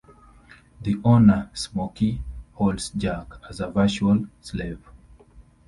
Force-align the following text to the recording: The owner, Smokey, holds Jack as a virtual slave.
The 0.81 0.99
owner, 1.05 1.51
Smokey, 1.53 2.23
holds 2.53 2.89
Jack 2.89 3.33
as 3.47 3.59
a 3.59 3.69
virtual 3.69 4.25
slave. 4.41 4.79